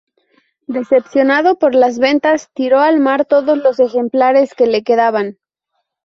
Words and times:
Decepcionado 0.65 1.59
por 1.59 1.75
las 1.75 1.99
ventas 1.99 2.49
tiró 2.55 2.79
al 2.79 2.99
mar 2.99 3.23
todos 3.23 3.59
los 3.59 3.79
ejemplares 3.79 4.55
que 4.55 4.65
le 4.65 4.81
quedaban. 4.81 5.37